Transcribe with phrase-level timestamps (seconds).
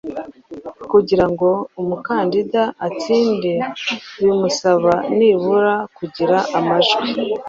[0.91, 1.49] Kugira ngo
[1.81, 3.51] umukandida atsinde
[4.21, 6.97] bimusaba nibura kugira amajw